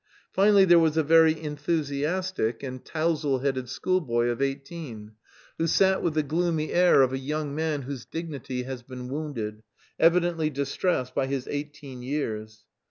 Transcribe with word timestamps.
Finally 0.31 0.65
there 0.65 0.79
was 0.79 0.97
a 0.97 1.03
very 1.03 1.39
enthusiastic 1.39 2.63
and 2.63 2.83
tousle 2.83 3.37
headed 3.43 3.69
schoolboy 3.69 4.29
of 4.29 4.41
eighteen, 4.41 5.11
who 5.59 5.67
sat 5.67 6.01
with 6.01 6.15
the 6.15 6.23
gloomy 6.23 6.71
air 6.73 7.03
of 7.03 7.13
a 7.13 7.19
young 7.19 7.53
man 7.53 7.83
whose 7.83 8.05
dignity 8.05 8.63
has 8.63 8.81
been 8.81 9.09
wounded, 9.09 9.61
evidently 9.99 10.49
distressed 10.49 11.13
by 11.13 11.27
his 11.27 11.47
eighteen 11.51 12.01
years. 12.01 12.65